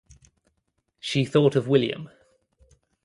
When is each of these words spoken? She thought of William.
She 0.99 1.25
thought 1.25 1.55
of 1.55 1.67
William. 1.67 2.09